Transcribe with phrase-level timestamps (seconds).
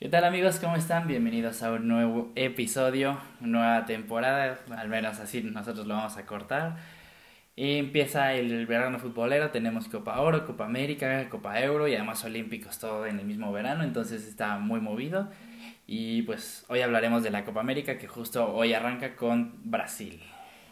[0.00, 0.60] ¿Qué tal amigos?
[0.60, 1.08] ¿Cómo están?
[1.08, 6.76] Bienvenidos a un nuevo episodio, nueva temporada, al menos así nosotros lo vamos a cortar.
[7.56, 12.78] Y empieza el verano futbolero, tenemos Copa Oro, Copa América, Copa Euro y además Olímpicos,
[12.78, 15.30] todo en el mismo verano, entonces está muy movido.
[15.88, 20.22] Y pues hoy hablaremos de la Copa América que justo hoy arranca con Brasil.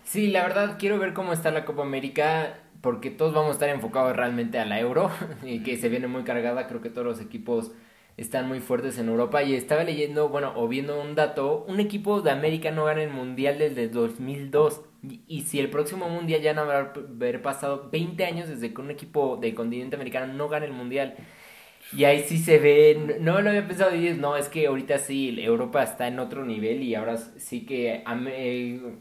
[0.04, 3.70] Sí, la verdad quiero ver cómo está la Copa América porque todos vamos a estar
[3.70, 5.10] enfocados realmente a la Euro
[5.42, 7.72] y que se viene muy cargada, creo que todos los equipos
[8.16, 12.22] están muy fuertes en Europa y estaba leyendo, bueno, o viendo un dato, un equipo
[12.22, 14.80] de América no gana el Mundial desde 2002
[15.28, 18.90] y, si el próximo Mundial ya no habrá haber pasado 20 años desde que un
[18.90, 21.14] equipo del continente americano no gana el Mundial.
[21.96, 25.36] Y ahí sí se ve, no lo había pensado y no, es que ahorita sí,
[25.40, 28.02] Europa está en otro nivel y ahora sí que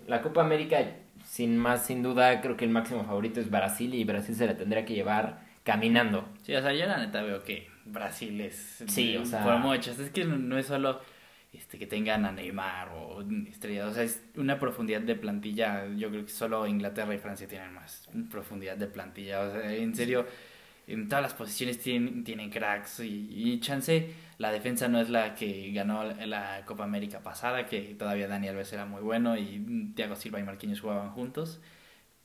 [0.05, 0.85] la Copa América,
[1.23, 4.55] sin más, sin duda, creo que el máximo favorito es Brasil y Brasil se la
[4.55, 6.25] tendría que llevar caminando.
[6.43, 9.99] Sí, o sea, yo la neta veo que Brasil es sí, o sea, por muchas.
[9.99, 10.99] Es que no es solo
[11.57, 15.87] este que tengan a Neymar o estrellas, o sea, es una profundidad de plantilla.
[15.95, 19.41] Yo creo que solo Inglaterra y Francia tienen más profundidad de plantilla.
[19.41, 20.25] O sea, en serio,
[20.87, 24.13] en todas las posiciones tienen, tienen cracks y, chance.
[24.37, 28.73] La defensa no es la que ganó la Copa América pasada, que todavía Daniel Alves
[28.73, 31.61] era muy bueno y Thiago Silva y Marquinhos jugaban juntos.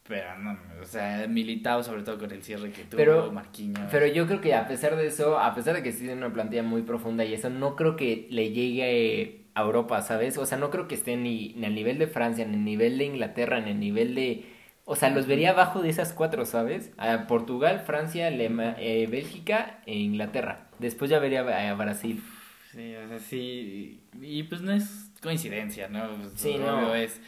[0.06, 3.88] Pero no, o sea, militado sobre todo con el cierre que tuvo pero, Marquinhos.
[3.90, 6.32] Pero yo creo que a pesar de eso, a pesar de que sí tiene una
[6.32, 10.36] plantilla muy profunda y eso, no creo que le llegue a Europa, ¿sabes?
[10.38, 12.98] O sea, no creo que esté ni, ni al nivel de Francia, ni al nivel
[12.98, 14.46] de Inglaterra, ni al nivel de...
[14.84, 16.90] O sea, los vería abajo de esas cuatro, ¿sabes?
[16.96, 20.68] A Portugal, Francia, eh, Bélgica e Inglaterra.
[20.80, 22.20] Después ya vería a Brasil.
[22.72, 24.00] Sí, o sea, sí.
[24.20, 26.08] Y pues no es coincidencia, ¿no?
[26.34, 26.94] Sí, no.
[26.94, 27.20] es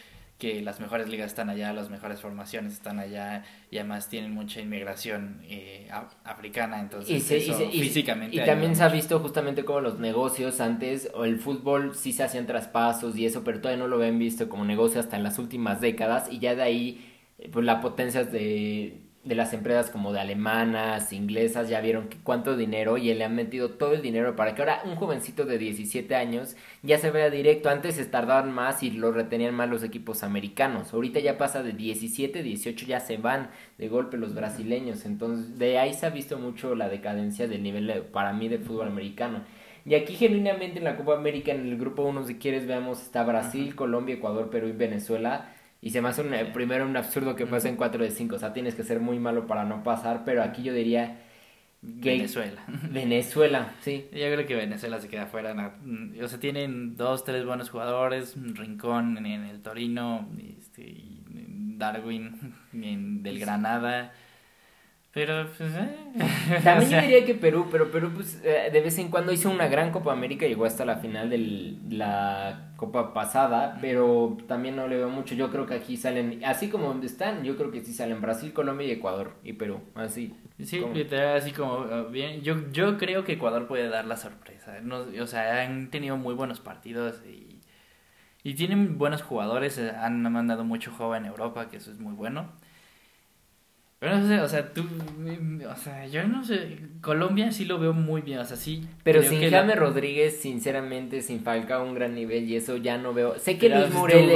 [0.43, 4.61] que las mejores ligas están allá, las mejores formaciones están allá y además tienen mucha
[4.61, 5.89] inmigración eh,
[6.25, 8.35] africana, entonces y físicamente...
[8.35, 12.25] Y, también se ha visto justamente como los negocios antes, o el fútbol sí se
[12.25, 15.39] hacían traspasos y eso, pero todavía no lo habían visto como negocio hasta en las
[15.39, 20.13] últimas décadas y ya de ahí eh, pues la potencia de de las empresas como
[20.13, 24.35] de alemanas, inglesas, ya vieron que cuánto dinero y le han metido todo el dinero
[24.35, 27.71] para que ahora un jovencito de 17 años ya se vea directo.
[27.71, 30.93] Antes se tardaban más y lo retenían más los equipos americanos.
[30.93, 35.07] Ahorita ya pasa de 17, 18 ya se van de golpe los brasileños.
[35.07, 38.89] Entonces de ahí se ha visto mucho la decadencia del nivel para mí del fútbol
[38.89, 39.45] americano.
[39.85, 43.23] Y aquí genuinamente en la Copa América en el grupo 1 si quieres veamos está
[43.25, 45.52] Brasil, Colombia, Ecuador, Perú y Venezuela
[45.85, 48.37] y se me hace un, primero un absurdo que pase en 4 de 5.
[48.37, 50.23] O sea, tienes que ser muy malo para no pasar.
[50.25, 51.19] Pero aquí yo diría.
[51.83, 52.63] Venezuela.
[52.91, 54.07] Venezuela, sí.
[54.13, 55.75] Yo creo que Venezuela se queda fuera.
[56.23, 58.37] O sea, tienen dos, tres buenos jugadores.
[58.37, 60.29] Rincón en, el Torino.
[60.57, 64.13] Este, Darwin en, del Granada.
[65.13, 66.61] Pero, pues, eh.
[66.65, 69.69] También yo diría que Perú, pero Perú, pues, eh, de vez en cuando hizo una
[69.69, 74.97] gran Copa América, llegó hasta la final de la Copa pasada, pero también no le
[74.97, 75.35] veo mucho.
[75.35, 78.55] Yo creo que aquí salen, así como donde están, yo creo que sí salen Brasil,
[78.55, 80.35] Colombia y Ecuador, y Perú, así.
[80.63, 80.83] Sí,
[81.37, 84.81] así como, ah, bien, yo, yo creo que Ecuador puede dar la sorpresa.
[84.81, 87.61] No, o sea, han tenido muy buenos partidos y,
[88.45, 92.15] y tienen buenos jugadores, eh, han mandado mucho juego en Europa, que eso es muy
[92.15, 92.51] bueno.
[94.03, 97.93] Pero no sé, o sea, tú, o sea, yo no sé, Colombia sí lo veo
[97.93, 98.85] muy bien, o sea, sí.
[99.05, 103.39] Pero sin Jaime Rodríguez, sinceramente, sin Falca un gran nivel y eso ya no veo.
[103.39, 104.33] Sé que Luis Murel,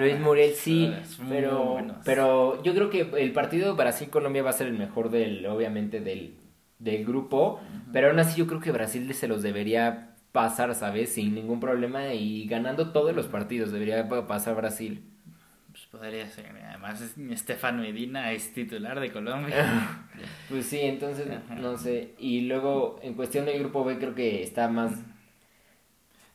[0.00, 0.92] Luis Murel sí,
[1.28, 6.00] pero, pero yo creo que el partido Brasil-Colombia va a ser el mejor del, obviamente,
[6.00, 6.34] del,
[6.80, 7.60] del grupo,
[7.92, 11.12] pero aún así yo creo que Brasil se los debería pasar, ¿sabes?
[11.12, 15.04] Sin ningún problema y ganando todos los partidos debería pasar Brasil.
[15.90, 16.46] Podría ser.
[16.46, 20.06] Además, Estefan Medina es titular de Colombia.
[20.48, 22.14] pues sí, entonces, no sé.
[22.18, 24.92] Y luego, en cuestión del grupo B, creo que está más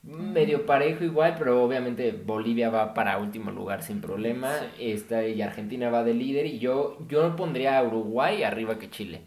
[0.03, 4.51] medio parejo igual, pero obviamente Bolivia va para último lugar sin problema.
[4.77, 6.45] Está, y Argentina va de líder.
[6.47, 9.22] Y yo, yo pondría a Uruguay arriba que Chile.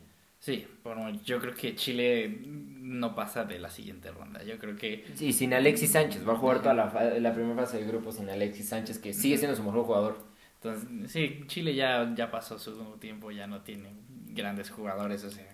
[0.48, 0.66] Sí,
[1.26, 4.42] yo creo que Chile no pasa de la siguiente ronda.
[4.44, 5.04] Yo creo que.
[5.12, 6.26] Sí, sin Alexis Sánchez.
[6.26, 9.36] Va a jugar toda la, la primera fase del grupo sin Alexis Sánchez, que sigue
[9.36, 10.24] siendo su mejor jugador.
[10.54, 13.92] Entonces, sí, Chile ya, ya pasó su tiempo, ya no tiene
[14.28, 15.22] grandes jugadores.
[15.24, 15.44] O sea,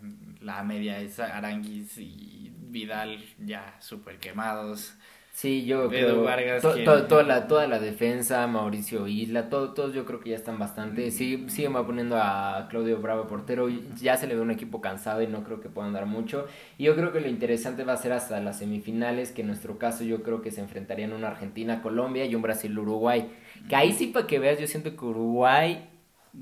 [0.40, 4.94] la media es Aranguis y Vidal ya súper quemados.
[5.34, 6.22] Sí, yo creo.
[6.22, 10.60] Vargas, toda, la, toda la defensa, Mauricio Isla, todo, todos yo creo que ya están
[10.60, 11.10] bastante.
[11.10, 13.68] Sí, sí va poniendo a Claudio Bravo portero.
[14.00, 16.46] Ya se le ve un equipo cansado y no creo que puedan dar mucho.
[16.78, 19.76] Y yo creo que lo interesante va a ser hasta las semifinales, que en nuestro
[19.76, 23.28] caso yo creo que se enfrentarían una Argentina-Colombia y un Brasil-Uruguay.
[23.68, 25.88] Que ahí sí, para que veas, yo siento que Uruguay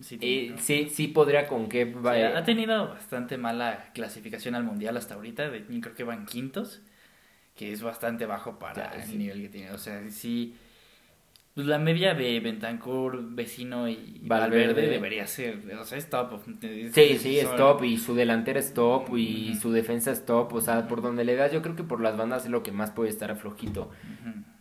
[0.01, 1.95] Sí, eh, sí, sí, podría con que...
[2.35, 6.83] ha tenido bastante mala clasificación al Mundial hasta ahorita, de, creo que van quintos.
[7.55, 9.71] Que es bastante bajo para el nivel que tiene.
[9.73, 10.55] O sea, sí,
[11.55, 16.41] pues la media de Bentancur, Vecino y Valverde, debería ser, o sea, es top.
[16.93, 20.61] sí, sí, es top y su delantera es top y su defensa es top, o
[20.63, 22.91] sea, por donde le das yo creo que por las bandas es lo que más
[22.91, 23.91] puede estar flojito.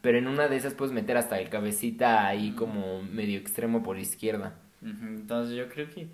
[0.02, 3.98] Pero en una de esas puedes meter hasta el cabecita ahí como medio extremo por
[3.98, 4.58] izquierda.
[4.82, 6.08] Entonces yo creo que,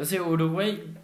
[0.00, 0.94] o sea, Uruguay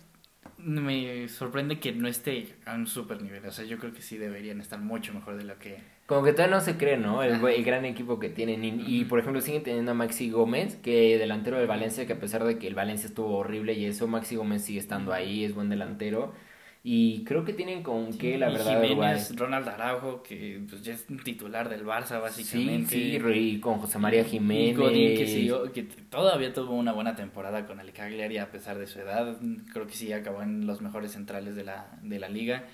[0.62, 4.18] me sorprende que no esté a un super nivel, o sea, yo creo que sí
[4.18, 5.78] deberían estar mucho mejor de lo que
[6.12, 7.22] como que todavía no se cree, ¿no?
[7.22, 8.82] El, el gran equipo que tienen.
[8.86, 12.44] Y, por ejemplo, siguen teniendo a Maxi Gómez, que delantero del Valencia, que a pesar
[12.44, 15.70] de que el Valencia estuvo horrible y eso, Maxi Gómez sigue estando ahí, es buen
[15.70, 16.34] delantero.
[16.84, 18.82] Y creo que tienen con qué, la verdad.
[18.82, 22.96] Jiménez, Ronald Araujo, que pues, ya es titular del Barça, básicamente.
[22.96, 24.76] Sí, sí, y con José María Jiménez.
[24.92, 28.88] Y que, siguió, que todavía tuvo una buena temporada con el Cagliari a pesar de
[28.88, 29.36] su edad.
[29.72, 32.64] Creo que sí acabó en los mejores centrales de la, de la liga.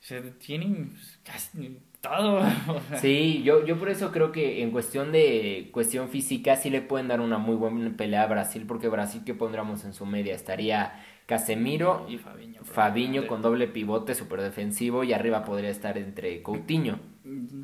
[0.00, 1.78] O sea, tienen pues, casi
[3.00, 7.08] Sí, yo, yo por eso creo que en cuestión de cuestión física sí le pueden
[7.08, 11.02] dar una muy buena pelea a Brasil, porque Brasil que pondríamos en su media estaría
[11.26, 17.00] Casemiro y Fabiño, Fabiño con doble pivote super defensivo y arriba podría estar entre Coutinho.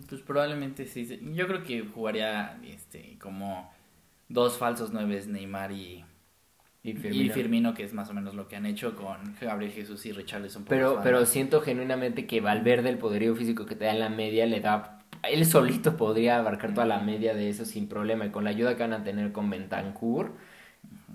[0.09, 1.21] Pues probablemente sí.
[1.33, 3.73] Yo creo que jugaría este como
[4.29, 6.05] dos falsos nueves Neymar y
[6.85, 7.75] y Firmino.
[7.75, 10.65] que es más o menos lo que han hecho con Gabriel Jesús y Richarlison.
[10.65, 14.47] Pero, pero siento genuinamente que Valverde, el poderío físico que te da en la media,
[14.47, 14.99] le da...
[15.23, 18.27] Él solito podría abarcar toda la media de eso sin problema.
[18.27, 20.33] Y con la ayuda que van a tener con Bentancur.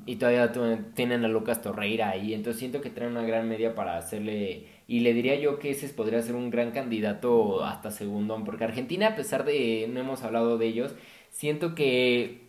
[0.08, 0.52] Y todavía
[0.96, 2.34] tienen a Lucas Torreira ahí.
[2.34, 4.66] Entonces siento que traen una gran media para hacerle...
[4.88, 8.42] Y le diría yo que ese podría ser un gran candidato hasta segundo.
[8.46, 9.88] Porque Argentina, a pesar de...
[9.94, 10.96] No hemos hablado de ellos.
[11.30, 12.48] Siento que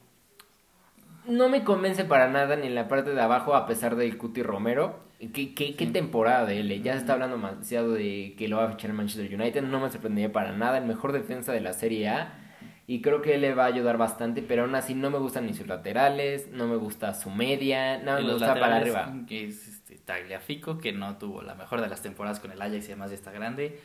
[1.26, 4.42] no me convence para nada ni en la parte de abajo, a pesar del Cuti
[4.42, 5.00] Romero.
[5.18, 6.82] ¿Qué, qué, qué temporada de él?
[6.82, 9.62] Ya se está hablando demasiado de que lo va a fichar el Manchester United.
[9.62, 10.78] No me sorprendería para nada.
[10.78, 12.47] El mejor defensa de la Serie A.
[12.88, 14.42] Y creo que él le va a ayudar bastante.
[14.42, 16.48] Pero aún así no me gustan ni sus laterales.
[16.50, 17.98] No me gusta su media.
[17.98, 19.14] No me gusta para arriba.
[19.28, 22.88] Que es este, Tagliafico, que no tuvo la mejor de las temporadas con el Ajax
[22.88, 23.78] y además ya está grande.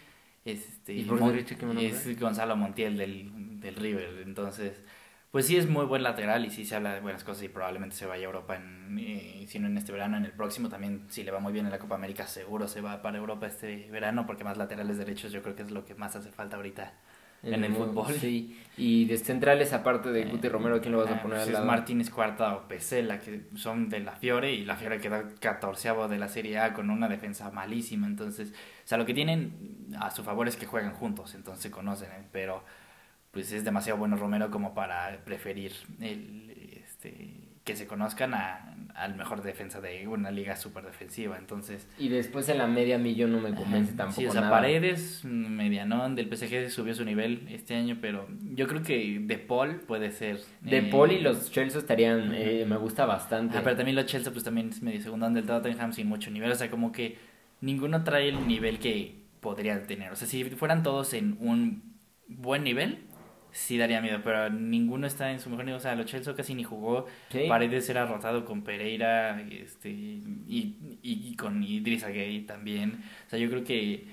[0.46, 1.20] Es, este, ¿Y por
[1.78, 4.24] es Gonzalo Montiel del, del River.
[4.26, 4.82] Entonces
[5.34, 7.96] pues sí es muy buen lateral y sí se habla de buenas cosas y probablemente
[7.96, 11.08] se vaya a Europa, en, eh, si no en este verano, en el próximo también,
[11.10, 13.90] si le va muy bien en la Copa América, seguro se va para Europa este
[13.90, 16.94] verano, porque más laterales derechos yo creo que es lo que más hace falta ahorita
[17.44, 18.14] en, el, fútbol.
[18.14, 21.54] Sí, y de centrales, aparte de Guti Romero, ¿quién lo vas a poner pues al
[21.54, 21.66] lado?
[21.66, 26.18] Martínez Cuarta o Pesela, que son de la Fiore, y la Fiore queda catorceavo de
[26.18, 30.24] la Serie A con una defensa malísima, entonces, o sea, lo que tienen a su
[30.24, 32.24] favor es que juegan juntos, entonces se conocen, ¿eh?
[32.32, 32.64] pero
[33.32, 39.16] pues es demasiado bueno Romero como para preferir el, este, que se conozcan a, al
[39.16, 41.88] mejor defensa de una liga súper defensiva, entonces...
[41.98, 46.16] Y después en la media millón no me convence tampoco Sí, o sea, Paredes, medianón,
[46.16, 50.40] del PSG subió su nivel este año, pero yo creo que De Paul puede ser...
[50.62, 53.58] De eh, Paul y los Chelsea estarían, eh, me gusta bastante.
[53.58, 56.52] Ah, pero también los Chelsea pues también es medio segundo del Tottenham sin mucho nivel,
[56.52, 57.18] o sea, como que
[57.62, 61.94] ninguno trae el nivel que podría tener, o sea, si fueran todos en un
[62.28, 63.06] buen nivel
[63.54, 65.78] sí daría miedo, pero ninguno está en su mejor nivel.
[65.78, 67.06] O sea, Lo Chelsea casi ni jugó.
[67.48, 73.04] Paredes era rotado con Pereira este, y, y, con Idrissa Gay también.
[73.28, 74.08] O sea, yo creo que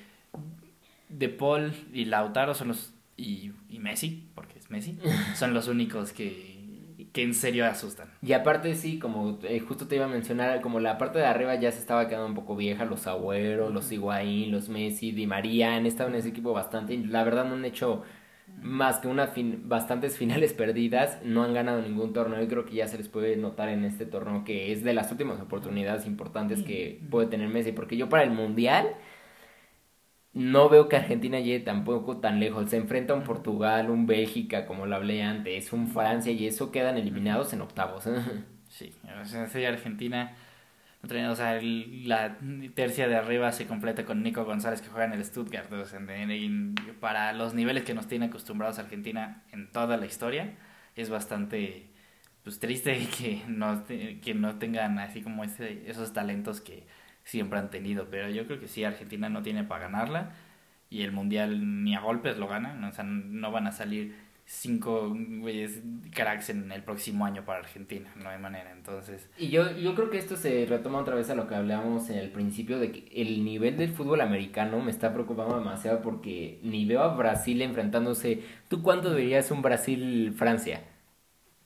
[1.08, 2.94] De Paul y Lautaro son los.
[3.16, 4.98] Y, y Messi, porque es Messi,
[5.34, 8.08] son los únicos que, que en serio asustan.
[8.22, 11.54] Y aparte sí, como eh, justo te iba a mencionar, como la parte de arriba
[11.56, 15.74] ya se estaba quedando un poco vieja, los Agüero, los Higuaín, los Messi, Di María,
[15.74, 18.04] han estado en ese equipo bastante, la verdad no han hecho
[18.62, 22.74] más que una fin bastantes finales perdidas, no han ganado ningún torneo y creo que
[22.74, 26.62] ya se les puede notar en este torneo que es de las últimas oportunidades importantes
[26.62, 28.94] que puede tener Messi, porque yo para el Mundial
[30.32, 34.66] no veo que Argentina llegue tampoco tan lejos, se enfrenta a un Portugal, un Bélgica,
[34.66, 38.08] como lo hablé antes, un Francia y eso quedan eliminados en octavos.
[38.68, 40.36] sí, o sea, Argentina
[41.02, 42.36] o sea, la
[42.74, 45.68] tercia de arriba se completa con Nico González que juega en el Stuttgart.
[47.00, 50.54] para los niveles que nos tiene acostumbrados Argentina en toda la historia,
[50.96, 51.90] es bastante
[52.42, 56.86] pues triste que no, que no tengan así como ese, esos talentos que
[57.24, 58.08] siempre han tenido.
[58.10, 60.32] Pero yo creo que sí, Argentina no tiene para ganarla
[60.90, 62.88] y el Mundial ni a golpes lo gana.
[62.88, 64.16] O sea, no van a salir
[64.50, 65.80] cinco güeyes
[66.12, 69.30] cracks en el próximo año para Argentina, no hay manera, entonces...
[69.38, 72.18] Y yo, yo creo que esto se retoma otra vez a lo que hablábamos en
[72.18, 76.84] el principio, de que el nivel del fútbol americano me está preocupando demasiado porque ni
[76.84, 78.42] veo a Brasil enfrentándose...
[78.68, 80.82] ¿Tú cuánto verías un Brasil-Francia?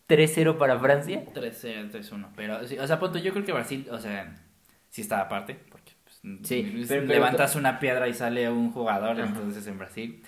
[0.07, 1.25] ¿3-0 para Francia?
[1.33, 4.37] 3-0, 3-1, pero, o sea, punto, yo creo que Brasil, o sea,
[4.91, 9.79] sí está aparte, porque pues, sí, levantas una piedra y sale un jugador, entonces en
[9.79, 10.23] Brasil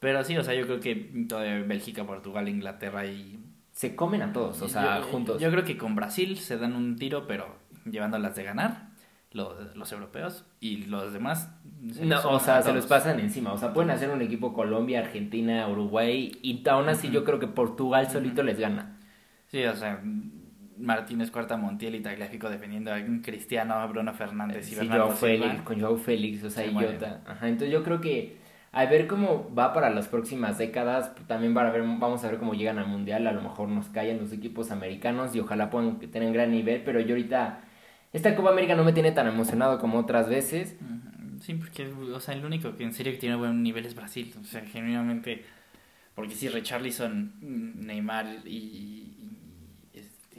[0.00, 0.94] Pero sí, o sea, yo creo que
[1.28, 3.38] todavía Bélgica, Portugal, Inglaterra y...
[3.72, 5.40] Se comen a todos, o sea, yo, juntos.
[5.40, 7.56] Yo creo que con Brasil se dan un tiro, pero
[7.90, 8.90] llevándolas de ganar
[9.30, 11.54] los, los europeos y los demás...
[11.80, 13.52] No, o sea, se los pasan encima.
[13.52, 17.46] O sea, pueden hacer un equipo Colombia, Argentina, Uruguay y aún así yo creo que
[17.46, 18.98] Portugal solito les gana.
[19.48, 20.02] Sí, o sea,
[20.78, 25.80] Martínez, Cuarta, Montiel y Tagliafico defendiendo a Cristiano, Bruno Fernández y sí, Joao Félix, con
[25.80, 26.64] Joao Félix, o sea.
[27.26, 28.39] Ajá, entonces yo creo que
[28.72, 32.54] a ver cómo va para las próximas décadas, también para ver, vamos a ver cómo
[32.54, 36.32] llegan al Mundial, a lo mejor nos callan los equipos americanos y ojalá puedan tener
[36.32, 37.60] gran nivel, pero yo ahorita,
[38.12, 40.76] esta Copa América no me tiene tan emocionado como otras veces.
[41.40, 44.32] Sí, porque, o sea, el único que en serio que tiene buen nivel es Brasil,
[44.40, 45.44] o sea, genuinamente,
[46.14, 49.10] porque sí, Richarlison, Neymar y,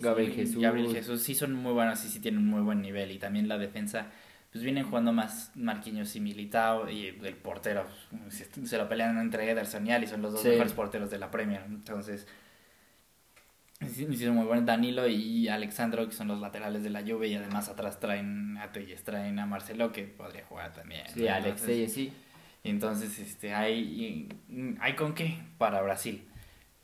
[0.02, 0.62] Gabriel Jesús.
[0.62, 3.12] Gabriel Jesús sí son muy buenos y sí tienen un muy buen nivel.
[3.12, 4.08] Y también la defensa,
[4.51, 6.89] pues vienen jugando más Marquinhos y Militao.
[6.89, 7.86] Y el portero,
[8.29, 11.63] se, lo pelean entre Ederson y son los dos mejores porteros de la Premier.
[11.67, 12.27] Entonces,
[13.79, 14.65] son muy buenos.
[14.65, 17.27] Danilo y Alexandro, que son los laterales de la Juve.
[17.27, 21.03] Y además atrás traen a Telles, traen a Marcelo, que podría jugar también.
[21.13, 22.13] Sí, Alex sí.
[22.63, 24.29] Entonces, este, hay,
[24.79, 26.24] hay con qué para Brasil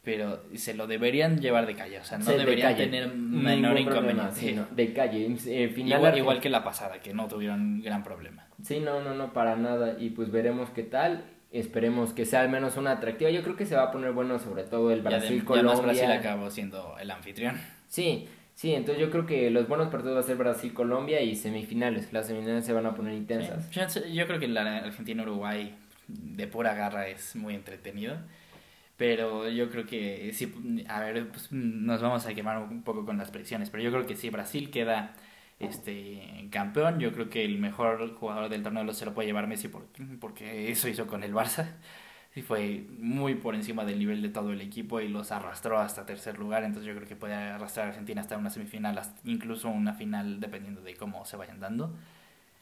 [0.08, 4.58] pero se lo deberían llevar de calle, o sea, no deberían tener menor inconveniente.
[4.72, 8.48] de calle, eh, final igual, que la pasada, que no tuvieron gran problema.
[8.64, 12.48] Sí, no, no, no, para nada, y pues veremos qué tal, esperemos que sea al
[12.48, 15.84] menos una atractiva, yo creo que se va a poner bueno sobre todo el Brasil-Colombia.
[15.84, 17.58] Brasil acabó siendo el anfitrión.
[17.90, 22.14] Sí, sí, entonces yo creo que los buenos partidos va a ser Brasil-Colombia y semifinales,
[22.14, 23.70] las semifinales se van a poner intensas.
[24.10, 25.76] yo creo que la Argentina-Uruguay
[26.08, 28.16] de pura garra es muy entretenido.
[28.98, 30.52] Pero yo creo que sí,
[30.90, 34.08] a ver, pues nos vamos a quemar un poco con las predicciones, pero yo creo
[34.08, 35.14] que si Brasil queda
[35.60, 39.70] este campeón, yo creo que el mejor jugador del torneo se lo puede llevar Messi
[40.20, 41.76] porque eso hizo con el Barça.
[42.34, 46.06] Sí fue muy por encima del nivel de todo el equipo y los arrastró hasta
[46.06, 49.94] tercer lugar, entonces yo creo que puede arrastrar a Argentina hasta una semifinal, incluso una
[49.94, 51.96] final dependiendo de cómo se vayan dando.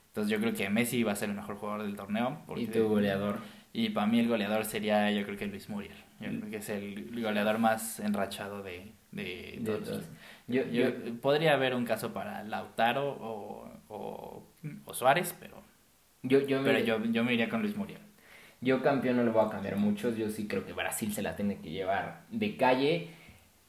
[0.07, 2.41] Entonces yo creo que Messi va a ser el mejor jugador del torneo.
[2.55, 3.39] y tu goleador.
[3.77, 5.97] Y para mí el goleador sería yo creo que Luis Muriel.
[6.21, 10.01] Yo creo que es el goleador más enrachado de, de, todos.
[10.47, 10.85] Yo, yo,
[11.19, 15.61] podría haber un caso para Lautaro o, o, Suárez, pero,
[16.23, 17.99] yo, yo, pero me, yo, yo me iría con Luis Muriel.
[18.61, 21.35] Yo campeón no le voy a cambiar muchos, yo sí creo que Brasil se la
[21.35, 23.09] tiene que llevar de calle.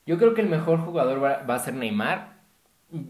[0.06, 2.36] Yo creo que el mejor jugador va, va a ser Neymar.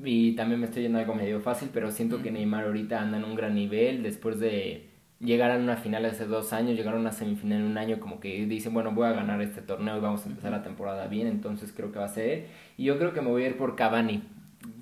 [0.02, 3.24] Y también me estoy yendo algo medio fácil, pero siento que Neymar ahorita anda en
[3.24, 7.12] un gran nivel después de llegaron a una final hace dos años, llegaron a una
[7.12, 10.24] semifinal en un año, como que dicen, bueno, voy a ganar este torneo y vamos
[10.26, 12.48] a empezar la temporada bien, entonces creo que va a ser.
[12.76, 14.22] Y yo creo que me voy a ir por Cavani,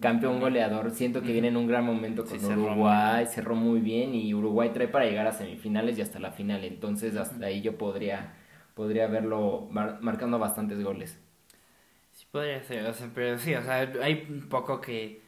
[0.00, 0.90] campeón goleador.
[0.90, 4.88] Siento que viene en un gran momento con Uruguay, cerró muy bien y Uruguay trae
[4.88, 8.34] para llegar a semifinales y hasta la final, entonces hasta ahí yo podría,
[8.74, 11.20] podría verlo marcando bastantes goles.
[12.12, 15.23] Sí, podría ser, pero sí, o sea, hay un poco que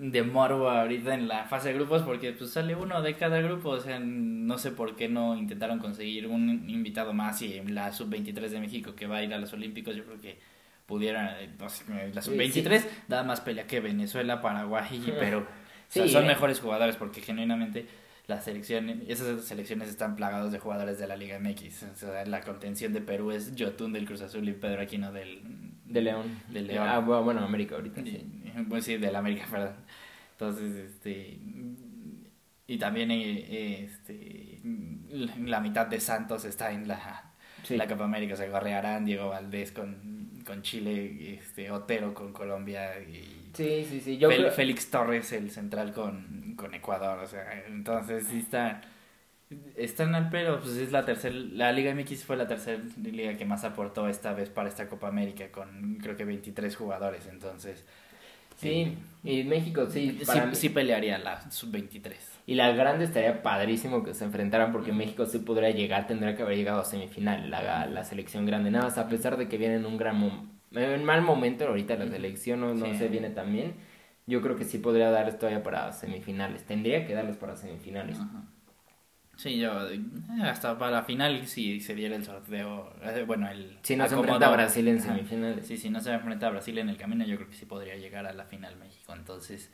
[0.00, 3.68] de morbo ahorita en la fase de grupos porque pues sale uno de cada grupo,
[3.68, 8.48] o sea, no sé por qué no intentaron conseguir un invitado más y la sub-23
[8.48, 10.38] de México que va a ir a los Olímpicos, yo creo que
[10.86, 15.44] pudiera, no sé, la sub-23 da más pelea que Venezuela, Paraguay y Perú.
[15.90, 16.28] son eh.
[16.28, 17.86] mejores jugadores porque genuinamente
[18.26, 21.82] las selecciones, esas selecciones están plagados de jugadores de la Liga MX.
[21.82, 25.42] O sea, la contención de Perú es Yotun del Cruz Azul y Pedro Aquino del...
[25.90, 26.40] De León.
[26.48, 26.86] De León.
[26.88, 28.26] Ah, bueno, América ahorita, sí.
[28.68, 29.74] Pues sí, del América, perdón.
[30.32, 31.38] Entonces, este...
[32.66, 34.60] Y también eh, este,
[35.38, 37.32] la mitad de Santos está en la,
[37.68, 38.34] la Copa América.
[38.34, 44.00] O sea, Gorrearán, Diego Valdés con, con Chile, este, Otero con Colombia y Sí, sí,
[44.00, 44.18] sí.
[44.18, 47.18] Yo Félix Torres, el central con, con Ecuador.
[47.18, 48.80] O sea, entonces sí está.
[49.76, 51.34] Están al pero, pues es la tercera.
[51.34, 55.08] La Liga MX fue la tercera liga que más aportó esta vez para esta Copa
[55.08, 57.26] América, con creo que 23 jugadores.
[57.26, 57.84] Entonces.
[58.56, 60.20] Sí, y México sí.
[60.52, 62.12] sí, pelearía la sub-23.
[62.46, 66.42] Y la grande estaría padrísimo que se enfrentaran porque México sí podría llegar, tendría que
[66.42, 68.70] haber llegado a semifinal, la, la selección grande.
[68.70, 72.60] Nada más, a pesar de que vienen un gran en mal momento ahorita la selección
[72.60, 73.74] no, no se viene tan bien.
[74.26, 76.64] Yo creo que sí podría darles todavía para semifinales.
[76.64, 78.18] Tendría que darles para semifinales.
[79.36, 80.00] Sí, yo eh,
[80.42, 84.14] hasta para la final si se diera el sorteo, eh, bueno, el si no se
[84.14, 85.66] enfrenta a Brasil en semifinales.
[85.66, 87.96] Sí, si no se enfrenta a Brasil en el camino, yo creo que sí podría
[87.96, 89.14] llegar a la final México.
[89.14, 89.70] Entonces,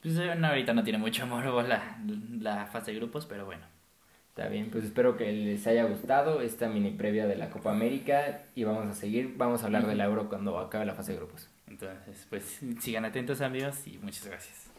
[0.00, 1.98] pues eh, ahorita no tiene mucho amor la,
[2.40, 3.66] la fase de grupos, pero bueno.
[4.36, 8.42] Está bien, pues espero que les haya gustado esta mini previa de la Copa América
[8.54, 11.48] y vamos a seguir, vamos a hablar del euro cuando acabe la fase de grupos.
[11.66, 14.70] Entonces, pues sigan atentos amigos y muchas gracias.